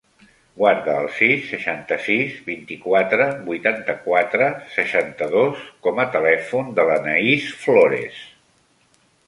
Guarda 0.59 0.93
el 1.01 1.09
sis, 1.17 1.43
seixanta-sis, 1.49 2.31
vint-i-quatre, 2.47 3.27
vuitanta-quatre, 3.51 4.49
seixanta-dos 4.79 5.63
com 5.89 6.05
a 6.05 6.09
telèfon 6.19 6.75
de 6.81 6.89
l'Anaís 6.91 7.51
Florez. 7.67 8.21